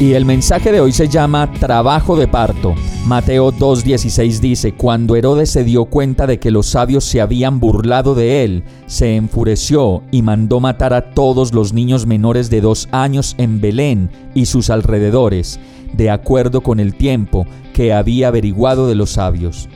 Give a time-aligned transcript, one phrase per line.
[0.00, 2.74] Y el mensaje de hoy se llama Trabajo de parto.
[3.06, 8.16] Mateo 2.16 dice, Cuando Herodes se dio cuenta de que los sabios se habían burlado
[8.16, 13.36] de él, se enfureció y mandó matar a todos los niños menores de dos años
[13.38, 15.60] en Belén y sus alrededores,
[15.92, 19.68] de acuerdo con el tiempo que había averiguado de los sabios.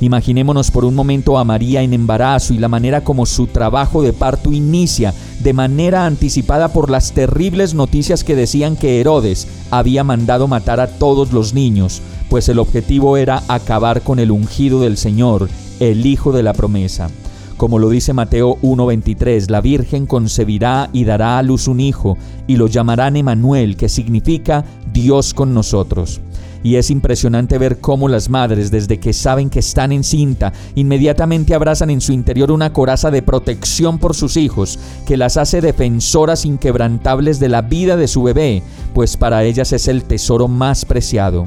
[0.00, 4.14] Imaginémonos por un momento a María en embarazo y la manera como su trabajo de
[4.14, 10.48] parto inicia de manera anticipada por las terribles noticias que decían que Herodes había mandado
[10.48, 15.48] matar a todos los niños, pues el objetivo era acabar con el ungido del Señor,
[15.80, 17.08] el Hijo de la promesa.
[17.56, 22.56] Como lo dice Mateo 1:23, la Virgen concebirá y dará a luz un hijo, y
[22.56, 26.20] lo llamarán Emanuel, que significa Dios con nosotros.
[26.66, 31.90] Y es impresionante ver cómo las madres, desde que saben que están encinta, inmediatamente abrazan
[31.90, 37.38] en su interior una coraza de protección por sus hijos, que las hace defensoras inquebrantables
[37.38, 41.46] de la vida de su bebé, pues para ellas es el tesoro más preciado.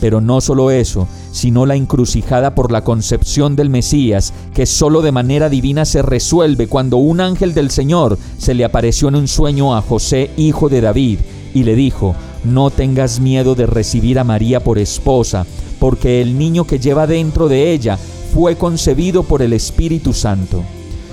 [0.00, 5.12] Pero no solo eso, sino la encrucijada por la concepción del Mesías, que solo de
[5.12, 9.76] manera divina se resuelve cuando un ángel del Señor se le apareció en un sueño
[9.76, 11.20] a José, hijo de David,
[11.54, 15.46] y le dijo, no tengas miedo de recibir a María por esposa,
[15.78, 17.98] porque el niño que lleva dentro de ella
[18.32, 20.62] fue concebido por el Espíritu Santo.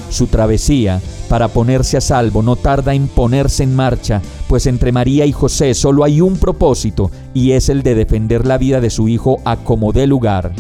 [0.10, 5.26] Su travesía para ponerse a salvo no tarda en ponerse en marcha, pues entre María
[5.26, 9.08] y José solo hay un propósito, y es el de defender la vida de su
[9.08, 10.54] hijo a como dé lugar.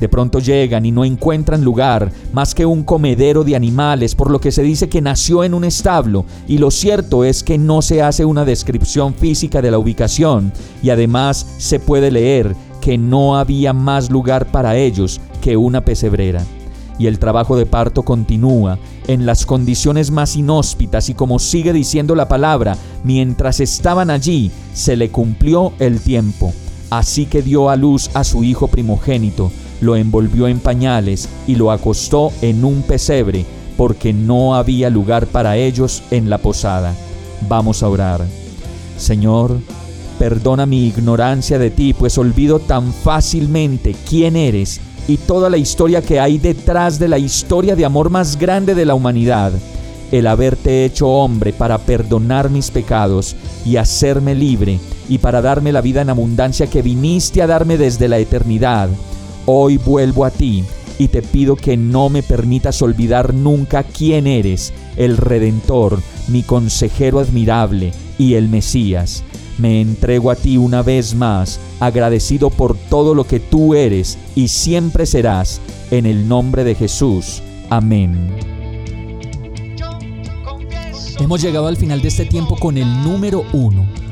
[0.00, 4.40] De pronto llegan y no encuentran lugar más que un comedero de animales, por lo
[4.40, 8.02] que se dice que nació en un establo, y lo cierto es que no se
[8.02, 10.52] hace una descripción física de la ubicación,
[10.82, 16.42] y además se puede leer que no había más lugar para ellos que una pesebrera.
[16.98, 22.14] Y el trabajo de parto continúa en las condiciones más inhóspitas y como sigue diciendo
[22.14, 26.52] la palabra, mientras estaban allí se le cumplió el tiempo.
[26.90, 29.50] Así que dio a luz a su hijo primogénito,
[29.80, 33.44] lo envolvió en pañales y lo acostó en un pesebre,
[33.76, 36.94] porque no había lugar para ellos en la posada.
[37.48, 38.24] Vamos a orar.
[38.98, 39.58] Señor,
[40.18, 46.02] perdona mi ignorancia de ti, pues olvido tan fácilmente quién eres y toda la historia
[46.02, 49.52] que hay detrás de la historia de amor más grande de la humanidad,
[50.12, 55.80] el haberte hecho hombre para perdonar mis pecados y hacerme libre y para darme la
[55.80, 58.88] vida en abundancia que viniste a darme desde la eternidad.
[59.46, 60.64] Hoy vuelvo a ti
[60.98, 67.20] y te pido que no me permitas olvidar nunca quién eres, el Redentor, mi consejero
[67.20, 69.24] admirable y el Mesías.
[69.56, 74.48] Me entrego a ti una vez más, agradecido por todo lo que tú eres y
[74.48, 77.42] siempre serás, en el nombre de Jesús.
[77.70, 78.36] Amén.
[81.18, 83.89] Hemos llegado al final de este tiempo con el número uno.